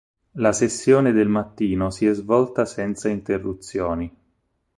La 0.39 0.51
sessione 0.51 1.11
del 1.11 1.27
mattino 1.27 1.91
si 1.91 2.07
è 2.07 2.13
svolta 2.15 2.65
senza 2.65 3.07
interruzioni. 3.07 4.11